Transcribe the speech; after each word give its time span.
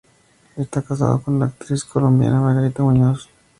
Esta 0.57 0.81
casado 0.81 1.21
con 1.21 1.37
la 1.37 1.45
actriz 1.45 1.83
colombiana 1.85 2.41
Margarita 2.41 2.81
Muñoz. 2.81 3.29